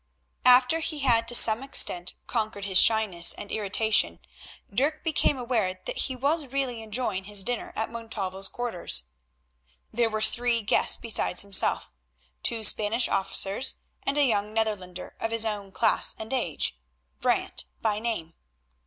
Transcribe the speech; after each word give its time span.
After 0.45 0.79
he 0.79 1.01
had 1.01 1.27
to 1.27 1.35
some 1.35 1.61
extent 1.61 2.15
conquered 2.25 2.65
his 2.65 2.81
shyness 2.81 3.33
and 3.35 3.51
irritation 3.51 4.17
Dirk 4.73 5.03
became 5.03 5.37
aware 5.37 5.79
that 5.85 5.97
he 5.99 6.15
was 6.15 6.47
really 6.47 6.81
enjoying 6.81 7.25
his 7.25 7.43
dinner 7.43 7.71
at 7.75 7.91
Montalvo's 7.91 8.49
quarters. 8.49 9.03
There 9.91 10.09
were 10.09 10.23
three 10.23 10.63
guests 10.63 10.97
besides 10.97 11.43
himself, 11.43 11.91
two 12.41 12.63
Spanish 12.63 13.07
officers 13.09 13.75
and 14.01 14.17
a 14.17 14.25
young 14.25 14.55
Netherlander 14.55 15.15
of 15.19 15.29
his 15.29 15.45
own 15.45 15.71
class 15.71 16.15
and 16.17 16.33
age, 16.33 16.79
Brant 17.19 17.65
by 17.79 17.99
name. 17.99 18.33